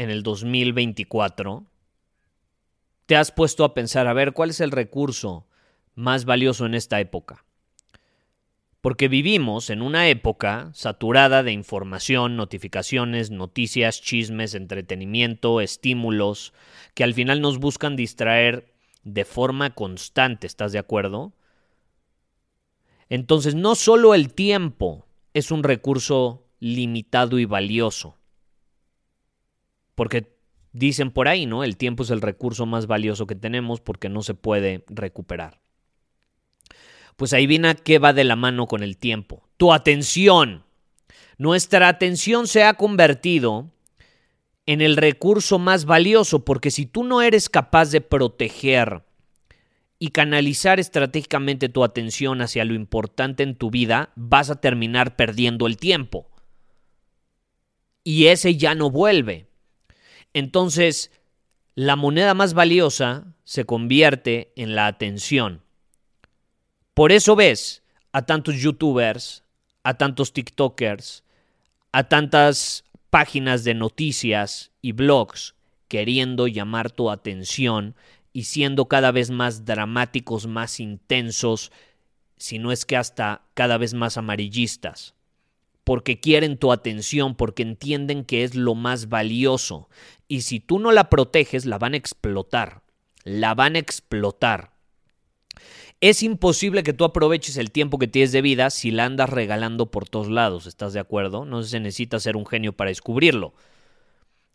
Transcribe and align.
en 0.00 0.08
el 0.08 0.22
2024? 0.22 1.66
¿Te 3.04 3.16
has 3.16 3.32
puesto 3.32 3.64
a 3.64 3.74
pensar, 3.74 4.06
a 4.06 4.14
ver, 4.14 4.32
cuál 4.32 4.48
es 4.48 4.60
el 4.60 4.70
recurso 4.70 5.46
más 5.94 6.24
valioso 6.24 6.64
en 6.64 6.74
esta 6.74 7.00
época? 7.00 7.44
Porque 8.80 9.08
vivimos 9.08 9.68
en 9.68 9.82
una 9.82 10.08
época 10.08 10.70
saturada 10.72 11.42
de 11.42 11.52
información, 11.52 12.38
notificaciones, 12.38 13.30
noticias, 13.30 14.00
chismes, 14.00 14.54
entretenimiento, 14.54 15.60
estímulos, 15.60 16.54
que 16.94 17.04
al 17.04 17.12
final 17.12 17.42
nos 17.42 17.58
buscan 17.58 17.94
distraer 17.94 18.72
de 19.02 19.26
forma 19.26 19.74
constante, 19.74 20.46
¿estás 20.46 20.72
de 20.72 20.78
acuerdo? 20.78 21.34
Entonces, 23.10 23.54
no 23.54 23.74
solo 23.74 24.14
el 24.14 24.32
tiempo 24.32 25.04
es 25.34 25.50
un 25.50 25.62
recurso 25.62 26.46
limitado 26.58 27.38
y 27.38 27.44
valioso, 27.44 28.16
porque 29.94 30.36
dicen 30.72 31.10
por 31.10 31.28
ahí, 31.28 31.46
¿no? 31.46 31.64
El 31.64 31.76
tiempo 31.76 32.02
es 32.02 32.10
el 32.10 32.20
recurso 32.20 32.66
más 32.66 32.86
valioso 32.86 33.26
que 33.26 33.34
tenemos 33.34 33.80
porque 33.80 34.08
no 34.08 34.22
se 34.22 34.34
puede 34.34 34.84
recuperar. 34.88 35.60
Pues 37.16 37.32
ahí 37.32 37.46
viene 37.46 37.74
que 37.76 37.98
va 37.98 38.12
de 38.12 38.24
la 38.24 38.36
mano 38.36 38.66
con 38.66 38.82
el 38.82 38.96
tiempo. 38.96 39.42
Tu 39.56 39.72
atención. 39.72 40.64
Nuestra 41.36 41.88
atención 41.88 42.46
se 42.46 42.64
ha 42.64 42.74
convertido 42.74 43.70
en 44.66 44.80
el 44.80 44.96
recurso 44.96 45.58
más 45.58 45.84
valioso 45.84 46.44
porque 46.44 46.70
si 46.70 46.86
tú 46.86 47.04
no 47.04 47.22
eres 47.22 47.48
capaz 47.48 47.90
de 47.90 48.00
proteger 48.00 49.02
y 49.98 50.10
canalizar 50.12 50.80
estratégicamente 50.80 51.68
tu 51.68 51.84
atención 51.84 52.40
hacia 52.40 52.64
lo 52.64 52.72
importante 52.72 53.42
en 53.42 53.54
tu 53.54 53.70
vida, 53.70 54.12
vas 54.16 54.48
a 54.48 54.60
terminar 54.60 55.14
perdiendo 55.14 55.66
el 55.66 55.76
tiempo. 55.76 56.30
Y 58.02 58.28
ese 58.28 58.56
ya 58.56 58.74
no 58.74 58.90
vuelve. 58.90 59.49
Entonces, 60.34 61.10
la 61.74 61.96
moneda 61.96 62.34
más 62.34 62.54
valiosa 62.54 63.34
se 63.44 63.64
convierte 63.64 64.52
en 64.56 64.74
la 64.74 64.86
atención. 64.86 65.62
Por 66.94 67.12
eso 67.12 67.36
ves 67.36 67.82
a 68.12 68.26
tantos 68.26 68.56
youtubers, 68.56 69.44
a 69.82 69.94
tantos 69.94 70.32
TikTokers, 70.32 71.24
a 71.92 72.04
tantas 72.04 72.84
páginas 73.10 73.64
de 73.64 73.74
noticias 73.74 74.70
y 74.82 74.92
blogs 74.92 75.54
queriendo 75.88 76.46
llamar 76.46 76.90
tu 76.92 77.10
atención 77.10 77.96
y 78.32 78.44
siendo 78.44 78.86
cada 78.86 79.10
vez 79.10 79.30
más 79.30 79.64
dramáticos, 79.64 80.46
más 80.46 80.78
intensos, 80.78 81.72
si 82.36 82.58
no 82.58 82.70
es 82.70 82.84
que 82.84 82.96
hasta 82.96 83.42
cada 83.54 83.76
vez 83.76 83.92
más 83.92 84.16
amarillistas, 84.16 85.14
porque 85.90 86.20
quieren 86.20 86.56
tu 86.56 86.70
atención, 86.70 87.34
porque 87.34 87.64
entienden 87.64 88.24
que 88.24 88.44
es 88.44 88.54
lo 88.54 88.76
más 88.76 89.08
valioso, 89.08 89.88
y 90.28 90.42
si 90.42 90.60
tú 90.60 90.78
no 90.78 90.92
la 90.92 91.10
proteges, 91.10 91.66
la 91.66 91.78
van 91.78 91.94
a 91.94 91.96
explotar, 91.96 92.84
la 93.24 93.56
van 93.56 93.74
a 93.74 93.80
explotar. 93.80 94.70
Es 96.00 96.22
imposible 96.22 96.84
que 96.84 96.92
tú 96.92 97.02
aproveches 97.02 97.56
el 97.56 97.72
tiempo 97.72 97.98
que 97.98 98.06
tienes 98.06 98.30
de 98.30 98.40
vida 98.40 98.70
si 98.70 98.92
la 98.92 99.04
andas 99.04 99.30
regalando 99.30 99.90
por 99.90 100.08
todos 100.08 100.28
lados, 100.28 100.66
¿estás 100.66 100.92
de 100.92 101.00
acuerdo? 101.00 101.44
No 101.44 101.64
se 101.64 101.80
necesita 101.80 102.20
ser 102.20 102.36
un 102.36 102.46
genio 102.46 102.72
para 102.72 102.90
descubrirlo. 102.90 103.52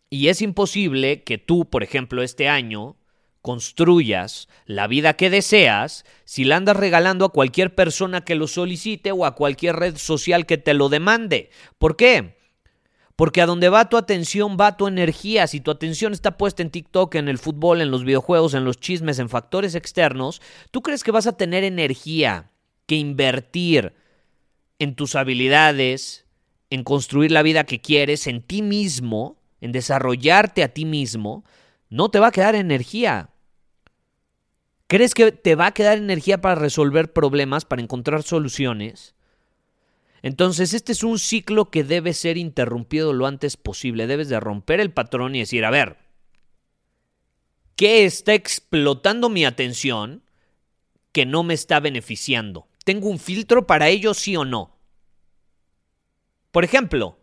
Y 0.08 0.28
es 0.28 0.40
imposible 0.40 1.22
que 1.22 1.36
tú, 1.36 1.68
por 1.68 1.82
ejemplo, 1.82 2.22
este 2.22 2.48
año 2.48 2.96
construyas 3.46 4.48
la 4.64 4.88
vida 4.88 5.14
que 5.14 5.30
deseas 5.30 6.04
si 6.24 6.42
la 6.42 6.56
andas 6.56 6.76
regalando 6.76 7.24
a 7.24 7.32
cualquier 7.32 7.76
persona 7.76 8.22
que 8.22 8.34
lo 8.34 8.48
solicite 8.48 9.12
o 9.12 9.24
a 9.24 9.36
cualquier 9.36 9.76
red 9.76 9.96
social 9.98 10.46
que 10.46 10.58
te 10.58 10.74
lo 10.74 10.88
demande. 10.88 11.50
¿Por 11.78 11.94
qué? 11.94 12.38
Porque 13.14 13.40
a 13.40 13.46
donde 13.46 13.68
va 13.68 13.88
tu 13.88 13.98
atención 13.98 14.56
va 14.60 14.76
tu 14.76 14.88
energía. 14.88 15.46
Si 15.46 15.60
tu 15.60 15.70
atención 15.70 16.12
está 16.12 16.36
puesta 16.36 16.60
en 16.60 16.70
TikTok, 16.70 17.14
en 17.14 17.28
el 17.28 17.38
fútbol, 17.38 17.80
en 17.80 17.92
los 17.92 18.02
videojuegos, 18.02 18.52
en 18.52 18.64
los 18.64 18.80
chismes, 18.80 19.20
en 19.20 19.28
factores 19.28 19.76
externos, 19.76 20.42
tú 20.72 20.82
crees 20.82 21.04
que 21.04 21.12
vas 21.12 21.28
a 21.28 21.36
tener 21.36 21.62
energía 21.62 22.50
que 22.86 22.96
invertir 22.96 23.94
en 24.80 24.96
tus 24.96 25.14
habilidades, 25.14 26.26
en 26.68 26.82
construir 26.82 27.30
la 27.30 27.44
vida 27.44 27.62
que 27.62 27.80
quieres, 27.80 28.26
en 28.26 28.42
ti 28.42 28.62
mismo, 28.62 29.40
en 29.60 29.70
desarrollarte 29.70 30.64
a 30.64 30.74
ti 30.74 30.84
mismo, 30.84 31.44
no 31.90 32.10
te 32.10 32.18
va 32.18 32.26
a 32.26 32.32
quedar 32.32 32.56
energía. 32.56 33.30
¿Crees 34.88 35.14
que 35.14 35.32
te 35.32 35.56
va 35.56 35.66
a 35.66 35.74
quedar 35.74 35.98
energía 35.98 36.40
para 36.40 36.54
resolver 36.54 37.12
problemas, 37.12 37.64
para 37.64 37.82
encontrar 37.82 38.22
soluciones? 38.22 39.14
Entonces, 40.22 40.74
este 40.74 40.92
es 40.92 41.02
un 41.02 41.18
ciclo 41.18 41.70
que 41.70 41.84
debe 41.84 42.12
ser 42.12 42.36
interrumpido 42.36 43.12
lo 43.12 43.26
antes 43.26 43.56
posible. 43.56 44.06
Debes 44.06 44.28
de 44.28 44.40
romper 44.40 44.80
el 44.80 44.92
patrón 44.92 45.34
y 45.34 45.40
decir, 45.40 45.64
a 45.64 45.70
ver, 45.70 45.98
¿qué 47.74 48.04
está 48.04 48.34
explotando 48.34 49.28
mi 49.28 49.44
atención 49.44 50.22
que 51.12 51.26
no 51.26 51.42
me 51.42 51.54
está 51.54 51.80
beneficiando? 51.80 52.68
¿Tengo 52.84 53.08
un 53.08 53.18
filtro 53.18 53.66
para 53.66 53.88
ello, 53.88 54.14
sí 54.14 54.36
o 54.36 54.44
no? 54.44 54.78
Por 56.52 56.64
ejemplo, 56.64 57.18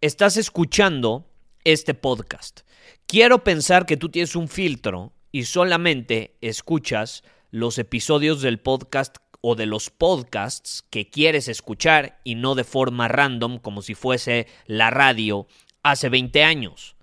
estás 0.00 0.36
escuchando 0.36 1.30
este 1.62 1.94
podcast. 1.94 2.60
Quiero 3.06 3.44
pensar 3.44 3.86
que 3.86 3.96
tú 3.96 4.08
tienes 4.08 4.34
un 4.36 4.48
filtro 4.48 5.12
y 5.34 5.46
solamente 5.46 6.36
escuchas 6.42 7.24
los 7.50 7.78
episodios 7.78 8.40
del 8.40 8.60
podcast 8.60 9.16
o 9.40 9.56
de 9.56 9.66
los 9.66 9.90
podcasts 9.90 10.84
que 10.90 11.10
quieres 11.10 11.48
escuchar 11.48 12.20
y 12.22 12.36
no 12.36 12.54
de 12.54 12.62
forma 12.62 13.08
random 13.08 13.58
como 13.58 13.82
si 13.82 13.96
fuese 13.96 14.46
la 14.68 14.90
radio 14.90 15.48
hace 15.82 16.08
20 16.08 16.44
años. 16.44 16.94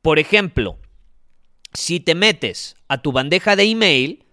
Por 0.00 0.20
ejemplo, 0.20 0.78
si 1.72 1.98
te 1.98 2.14
metes 2.14 2.76
a 2.86 3.02
tu 3.02 3.10
bandeja 3.10 3.56
de 3.56 3.64
email, 3.64 4.26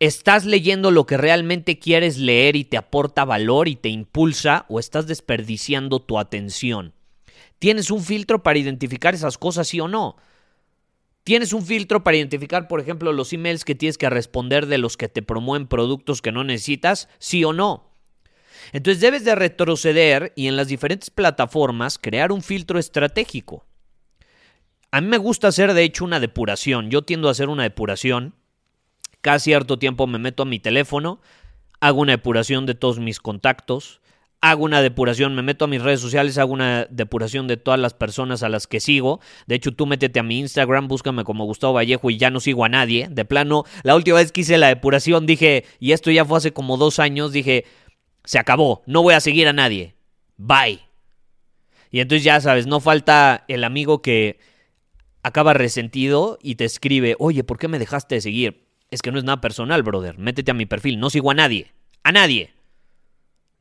¿estás 0.00 0.46
leyendo 0.46 0.90
lo 0.90 1.04
que 1.04 1.18
realmente 1.18 1.78
quieres 1.78 2.16
leer 2.16 2.56
y 2.56 2.64
te 2.64 2.78
aporta 2.78 3.26
valor 3.26 3.68
y 3.68 3.76
te 3.76 3.90
impulsa 3.90 4.64
o 4.70 4.80
estás 4.80 5.06
desperdiciando 5.06 6.00
tu 6.00 6.18
atención? 6.18 6.94
¿Tienes 7.58 7.90
un 7.90 8.02
filtro 8.02 8.42
para 8.42 8.58
identificar 8.58 9.12
esas 9.12 9.36
cosas 9.36 9.68
sí 9.68 9.78
o 9.78 9.88
no? 9.88 10.16
Tienes 11.24 11.54
un 11.54 11.64
filtro 11.64 12.04
para 12.04 12.18
identificar, 12.18 12.68
por 12.68 12.80
ejemplo, 12.80 13.12
los 13.12 13.32
emails 13.32 13.64
que 13.64 13.74
tienes 13.74 13.96
que 13.96 14.10
responder 14.10 14.66
de 14.66 14.76
los 14.76 14.98
que 14.98 15.08
te 15.08 15.22
promueven 15.22 15.66
productos 15.66 16.20
que 16.20 16.32
no 16.32 16.44
necesitas, 16.44 17.08
sí 17.18 17.44
o 17.44 17.54
no. 17.54 17.90
Entonces 18.72 19.00
debes 19.00 19.24
de 19.24 19.34
retroceder 19.34 20.32
y 20.36 20.48
en 20.48 20.56
las 20.56 20.68
diferentes 20.68 21.08
plataformas 21.08 21.98
crear 21.98 22.30
un 22.30 22.42
filtro 22.42 22.78
estratégico. 22.78 23.64
A 24.90 25.00
mí 25.00 25.08
me 25.08 25.18
gusta 25.18 25.48
hacer 25.48 25.72
de 25.72 25.82
hecho 25.82 26.04
una 26.04 26.20
depuración. 26.20 26.90
Yo 26.90 27.02
tiendo 27.02 27.28
a 27.28 27.32
hacer 27.32 27.48
una 27.48 27.64
depuración. 27.64 28.34
Cada 29.22 29.38
cierto 29.38 29.78
tiempo 29.78 30.06
me 30.06 30.18
meto 30.18 30.42
a 30.42 30.46
mi 30.46 30.58
teléfono, 30.58 31.20
hago 31.80 32.02
una 32.02 32.12
depuración 32.12 32.66
de 32.66 32.74
todos 32.74 32.98
mis 32.98 33.20
contactos, 33.20 34.02
hago 34.50 34.64
una 34.64 34.82
depuración, 34.82 35.34
me 35.34 35.40
meto 35.40 35.64
a 35.64 35.68
mis 35.68 35.80
redes 35.80 36.00
sociales, 36.00 36.36
hago 36.36 36.52
una 36.52 36.86
depuración 36.90 37.48
de 37.48 37.56
todas 37.56 37.80
las 37.80 37.94
personas 37.94 38.42
a 38.42 38.50
las 38.50 38.66
que 38.66 38.78
sigo. 38.78 39.20
De 39.46 39.54
hecho, 39.54 39.72
tú 39.72 39.86
métete 39.86 40.20
a 40.20 40.22
mi 40.22 40.38
Instagram, 40.38 40.86
búscame 40.86 41.24
como 41.24 41.46
Gustavo 41.46 41.72
Vallejo 41.72 42.10
y 42.10 42.18
ya 42.18 42.28
no 42.28 42.40
sigo 42.40 42.62
a 42.66 42.68
nadie. 42.68 43.08
De 43.10 43.24
plano, 43.24 43.64
la 43.84 43.96
última 43.96 44.18
vez 44.18 44.32
que 44.32 44.42
hice 44.42 44.58
la 44.58 44.68
depuración 44.68 45.24
dije, 45.24 45.64
y 45.80 45.92
esto 45.92 46.10
ya 46.10 46.26
fue 46.26 46.36
hace 46.36 46.52
como 46.52 46.76
dos 46.76 46.98
años, 46.98 47.32
dije, 47.32 47.64
se 48.24 48.38
acabó, 48.38 48.82
no 48.84 49.02
voy 49.02 49.14
a 49.14 49.20
seguir 49.20 49.48
a 49.48 49.54
nadie. 49.54 49.96
Bye. 50.36 50.80
Y 51.90 52.00
entonces 52.00 52.22
ya 52.22 52.38
sabes, 52.42 52.66
no 52.66 52.80
falta 52.80 53.46
el 53.48 53.64
amigo 53.64 54.02
que 54.02 54.38
acaba 55.22 55.54
resentido 55.54 56.38
y 56.42 56.56
te 56.56 56.66
escribe, 56.66 57.16
oye, 57.18 57.44
¿por 57.44 57.58
qué 57.58 57.68
me 57.68 57.78
dejaste 57.78 58.16
de 58.16 58.20
seguir? 58.20 58.68
Es 58.90 59.00
que 59.00 59.10
no 59.10 59.16
es 59.16 59.24
nada 59.24 59.40
personal, 59.40 59.82
brother. 59.82 60.18
Métete 60.18 60.50
a 60.50 60.54
mi 60.54 60.66
perfil. 60.66 61.00
No 61.00 61.08
sigo 61.08 61.30
a 61.30 61.34
nadie. 61.34 61.72
A 62.02 62.12
nadie. 62.12 62.53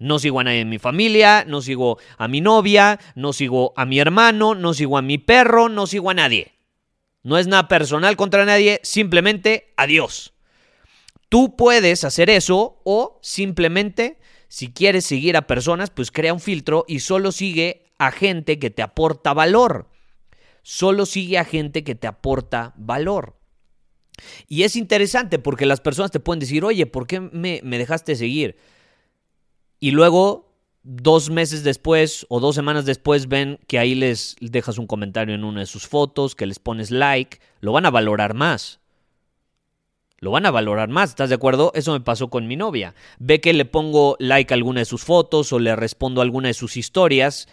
No 0.04 0.20
sigo 0.20 0.42
a 0.42 0.44
nadie 0.44 0.60
en 0.60 0.70
mi 0.70 0.80
familia, 0.80 1.46
no 1.48 1.62
sigo 1.62 1.98
a 2.18 2.28
mi 2.28 2.42
novia, 2.42 3.00
no 3.16 3.32
sigo 3.32 3.72
a 3.78 3.86
mi 3.86 4.00
hermano, 4.00 4.54
no 4.54 4.74
sigo 4.74 4.98
a 4.98 5.02
mi 5.02 5.18
perro, 5.18 5.70
no 5.70 5.88
sigo 5.88 6.10
a 6.10 6.14
nadie. 6.14 6.52
No 7.22 7.38
es 7.38 7.48
nada 7.48 7.70
personal 7.70 8.18
contra 8.18 8.44
nadie, 8.44 8.82
simplemente 8.84 9.74
adiós. 9.78 10.34
Tú 11.30 11.56
puedes 11.56 12.04
hacer 12.04 12.30
eso 12.30 12.82
o 12.84 13.18
simplemente, 13.22 14.20
si 14.50 14.74
quieres 14.74 15.06
seguir 15.06 15.38
a 15.38 15.48
personas, 15.48 15.90
pues 15.90 16.12
crea 16.12 16.34
un 16.34 16.42
filtro 16.42 16.84
y 16.86 17.00
solo 17.00 17.32
sigue 17.32 17.86
a 17.98 18.12
gente 18.12 18.60
que 18.60 18.70
te 18.70 18.82
aporta 18.82 19.34
valor. 19.34 19.88
Solo 20.64 21.06
sigue 21.06 21.38
a 21.38 21.46
gente 21.46 21.86
que 21.86 21.96
te 21.96 22.08
aporta 22.08 22.74
valor. 22.76 23.38
Y 24.50 24.64
es 24.64 24.76
interesante 24.76 25.40
porque 25.40 25.66
las 25.66 25.80
personas 25.80 26.12
te 26.12 26.20
pueden 26.20 26.42
decir, 26.42 26.66
oye, 26.66 26.88
¿por 26.88 27.08
qué 27.08 27.22
me, 27.22 27.62
me 27.64 27.78
dejaste 27.78 28.18
seguir? 28.18 28.58
Y 29.84 29.92
luego, 29.92 30.50
dos 30.84 31.30
meses 31.30 31.66
después 31.66 32.26
o 32.30 32.40
dos 32.40 32.56
semanas 32.56 32.86
después, 32.86 33.28
ven 33.28 33.60
que 33.68 33.80
ahí 33.80 33.96
les 33.96 34.38
dejas 34.40 34.78
un 34.78 34.88
comentario 34.88 35.36
en 35.36 35.44
una 35.44 35.60
de 35.60 35.66
sus 35.66 35.88
fotos, 35.88 36.36
que 36.36 36.46
les 36.46 36.58
pones 36.58 36.90
like, 36.90 37.42
lo 37.60 37.74
van 37.74 37.86
a 37.86 37.92
valorar 37.92 38.34
más. 38.34 38.80
Lo 40.20 40.32
van 40.32 40.46
a 40.46 40.52
valorar 40.52 40.88
más, 40.88 41.10
¿estás 41.10 41.28
de 41.28 41.36
acuerdo? 41.36 41.74
Eso 41.76 41.92
me 41.92 42.00
pasó 42.00 42.30
con 42.30 42.48
mi 42.48 42.56
novia. 42.56 42.96
Ve 43.20 43.42
que 43.42 43.52
le 43.52 43.66
pongo 43.66 44.16
like 44.20 44.54
a 44.54 44.56
alguna 44.56 44.80
de 44.80 44.86
sus 44.86 45.04
fotos 45.04 45.52
o 45.52 45.60
le 45.60 45.76
respondo 45.76 46.22
a 46.22 46.24
alguna 46.24 46.48
de 46.48 46.54
sus 46.54 46.78
historias 46.78 47.50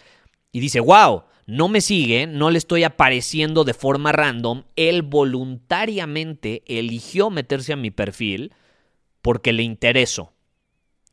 y 0.53 0.61
dice, 0.61 0.79
wow, 0.79 1.23
no 1.47 1.67
me 1.67 1.81
sigue, 1.81 2.27
no 2.27 2.49
le 2.49 2.59
estoy 2.59 2.85
apareciendo 2.85 3.65
de 3.65 3.73
forma 3.73 4.13
random. 4.13 4.63
Él 4.77 5.01
voluntariamente 5.01 6.63
eligió 6.65 7.29
meterse 7.29 7.73
a 7.73 7.75
mi 7.75 7.91
perfil 7.91 8.53
porque 9.21 9.51
le 9.51 9.63
intereso. 9.63 10.31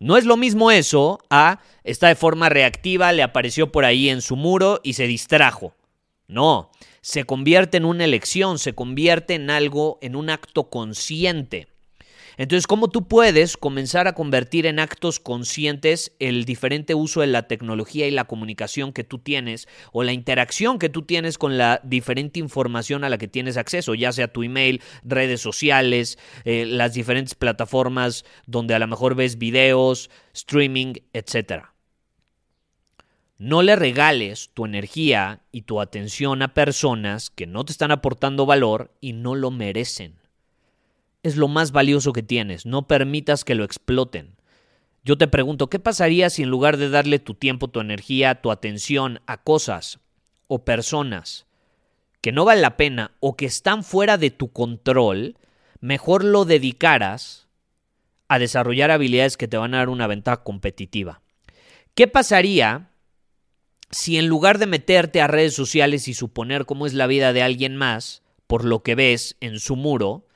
No 0.01 0.17
es 0.17 0.25
lo 0.25 0.37
mismo 0.37 0.71
eso 0.71 1.19
a 1.29 1.61
está 1.83 2.09
de 2.09 2.15
forma 2.15 2.49
reactiva, 2.49 3.13
le 3.13 3.23
apareció 3.23 3.73
por 3.73 3.85
ahí 3.85 4.09
en 4.09 4.23
su 4.23 4.37
muro 4.37 4.81
y 4.83 4.93
se 4.93 5.07
distrajo. 5.07 5.75
No, 6.29 6.71
se 7.01 7.25
convierte 7.25 7.79
en 7.79 7.85
una 7.85 8.05
elección, 8.05 8.59
se 8.59 8.75
convierte 8.75 9.35
en 9.35 9.51
algo, 9.51 9.99
en 10.03 10.15
un 10.15 10.31
acto 10.31 10.69
consciente. 10.69 11.69
Entonces, 12.39 12.69
¿cómo 12.69 12.87
tú 12.87 13.09
puedes 13.09 13.57
comenzar 13.57 14.07
a 14.07 14.13
convertir 14.13 14.67
en 14.67 14.79
actos 14.79 15.19
conscientes 15.19 16.13
el 16.21 16.45
diferente 16.45 16.95
uso 16.95 17.21
de 17.21 17.27
la 17.27 17.49
tecnología 17.49 18.07
y 18.07 18.13
la 18.13 18.27
comunicación 18.27 18.93
que 18.93 19.03
tú 19.03 19.19
tienes 19.19 19.67
o 19.91 20.05
la 20.05 20.13
interacción 20.13 20.79
que 20.79 20.89
tú 20.89 21.03
tienes 21.03 21.37
con 21.37 21.59
la 21.59 21.81
diferente 21.83 22.39
información 22.39 23.03
a 23.03 23.09
la 23.09 23.19
que 23.19 23.27
tienes 23.27 23.57
acceso, 23.57 23.97
ya 23.97 24.13
sea 24.13 24.33
tu 24.33 24.45
email, 24.45 24.81
redes 25.03 25.41
sociales, 25.41 26.17
eh, 26.45 26.65
las 26.65 26.95
diferentes 26.95 27.35
plataformas 27.35 28.25
donde 28.47 28.77
a 28.77 28.79
lo 28.79 28.87
mejor 28.87 29.17
ves 29.17 29.37
videos, 29.37 30.09
streaming, 30.33 30.95
etcétera? 31.13 31.75
No 33.37 33.63
le 33.63 33.75
regales 33.75 34.51
tu 34.55 34.65
energía 34.65 35.41
y 35.51 35.63
tu 35.63 35.81
atención 35.81 36.43
a 36.43 36.55
personas 36.55 37.31
que 37.31 37.49
no 37.49 37.65
te 37.65 37.73
están 37.73 37.91
aportando 37.91 38.47
valor 38.47 38.93
y 39.01 39.13
no 39.13 39.35
lo 39.35 39.51
merecen 39.51 40.28
es 41.23 41.37
lo 41.37 41.49
más 41.49 41.73
valioso 41.73 42.13
que 42.13 42.23
tienes. 42.23 42.67
No 42.67 42.87
permitas 42.87 43.45
que 43.45 43.55
lo 43.55 43.65
exploten. 43.65 44.37
Yo 45.05 45.17
te 45.17 45.29
pregunto, 45.29 45.71
¿qué 45.71 45.79
pasaría 45.79 46.31
si 46.31 46.43
en 46.43 46.51
lugar 46.51 46.77
de 46.77 46.91
darle 46.91 47.19
tu 47.19 47.35
tiempo, 47.35 47.69
tu 47.69 47.81
energía, 47.81 48.41
tu 48.41 48.51
atención 48.51 49.21
a 49.27 49.43
cosas 49.43 50.01
o 50.49 50.65
personas 50.65 51.47
que 52.21 52.33
no 52.33 52.45
valen 52.45 52.63
la 52.63 52.77
pena 52.77 53.13
o 53.21 53.37
que 53.37 53.47
están 53.47 53.85
fuera 53.85 54.19
de 54.19 54.31
tu 54.31 54.53
control, 54.53 55.37
mejor 55.81 56.25
lo 56.25 56.45
dedicaras 56.45 57.49
a 58.29 58.39
desarrollar 58.39 58.91
habilidades 58.91 59.37
que 59.37 59.49
te 59.49 59.57
van 59.57 59.75
a 59.75 59.79
dar 59.79 59.89
una 59.89 60.07
ventaja 60.07 60.43
competitiva? 60.43 61.23
¿Qué 61.95 62.07
pasaría 62.07 62.91
si 63.91 64.19
en 64.19 64.27
lugar 64.27 64.59
de 64.59 64.67
meterte 64.67 65.21
a 65.21 65.27
redes 65.27 65.55
sociales 65.55 66.07
y 66.09 66.15
suponer 66.15 66.67
cómo 66.67 66.87
es 66.87 66.95
la 66.95 67.07
vida 67.07 67.33
de 67.33 67.43
alguien 67.43 67.77
más, 67.77 68.23
por 68.47 68.65
lo 68.65 68.83
que 68.83 68.95
ves 68.95 69.37
en 69.41 69.59
su 69.59 69.77
muro, 69.77 70.28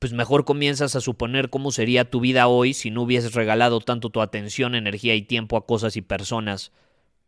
pues 0.00 0.14
mejor 0.14 0.46
comienzas 0.46 0.96
a 0.96 1.02
suponer 1.02 1.50
cómo 1.50 1.70
sería 1.70 2.10
tu 2.10 2.20
vida 2.20 2.48
hoy 2.48 2.72
si 2.72 2.90
no 2.90 3.02
hubieses 3.02 3.34
regalado 3.34 3.80
tanto 3.80 4.08
tu 4.08 4.22
atención, 4.22 4.74
energía 4.74 5.14
y 5.14 5.20
tiempo 5.20 5.58
a 5.58 5.66
cosas 5.66 5.94
y 5.94 6.00
personas 6.00 6.72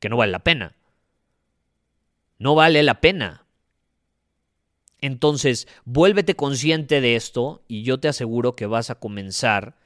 que 0.00 0.08
no 0.08 0.16
vale 0.16 0.32
la 0.32 0.42
pena. 0.42 0.74
No 2.38 2.54
vale 2.54 2.82
la 2.82 3.02
pena. 3.02 3.44
Entonces, 5.02 5.69
vuélvete 5.84 6.34
consciente 6.34 7.02
de 7.02 7.14
esto 7.14 7.62
y 7.69 7.82
yo 7.82 8.00
te 8.00 8.08
aseguro 8.08 8.56
que 8.56 8.64
vas 8.64 8.88
a 8.88 8.94
comenzar 8.94 9.76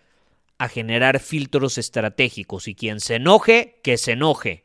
a 0.57 0.69
generar 0.69 1.19
filtros 1.19 1.79
estratégicos 1.79 2.69
y 2.69 2.77
quien 2.77 3.01
se 3.01 3.17
enoje, 3.17 3.81
que 3.83 3.99
se 3.99 4.13
enoje. 4.13 4.65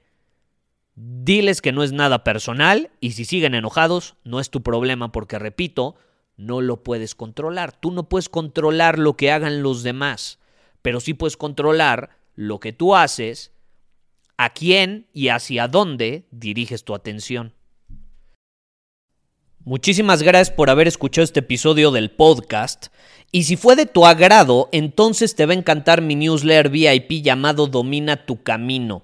Diles 0.94 1.60
que 1.60 1.72
no 1.72 1.82
es 1.82 1.92
nada 1.92 2.24
personal 2.24 2.92
y 3.00 3.14
si 3.14 3.26
siguen 3.26 3.56
enojados, 3.56 4.16
no 4.24 4.40
es 4.40 4.52
tu 4.52 4.62
problema 4.62 5.12
porque, 5.12 5.40
repito, 5.40 5.96
no 6.38 6.62
lo 6.62 6.84
puedes 6.84 7.16
controlar. 7.16 7.72
Tú 7.72 7.92
no 7.92 8.10
puedes 8.10 8.30
controlar 8.30 9.00
lo 9.00 9.16
que 9.16 9.32
hagan 9.32 9.64
los 9.64 9.84
demás, 9.84 10.40
pero 10.82 11.00
sí 11.00 11.14
puedes 11.14 11.38
controlar 11.38 12.12
lo 12.36 12.60
que 12.60 12.74
tú 12.74 12.96
haces, 12.96 13.52
a 14.38 14.54
quién 14.54 15.08
y 15.14 15.28
hacia 15.28 15.68
dónde 15.68 16.26
diriges 16.32 16.84
tu 16.84 16.96
atención. 16.96 17.54
Muchísimas 19.64 20.24
gracias 20.24 20.50
por 20.50 20.72
haber 20.72 20.88
escuchado 20.88 21.24
este 21.24 21.42
episodio 21.42 21.92
del 21.92 22.10
podcast. 22.10 22.88
Y 23.32 23.44
si 23.44 23.58
fue 23.58 23.76
de 23.76 23.86
tu 23.86 24.08
agrado, 24.08 24.70
entonces 24.72 25.36
te 25.36 25.46
va 25.46 25.54
a 25.54 25.58
encantar 25.58 26.02
mi 26.02 26.16
newsletter 26.16 26.70
VIP 26.70 27.22
llamado 27.22 27.68
Domina 27.68 28.26
tu 28.26 28.42
Camino. 28.42 29.04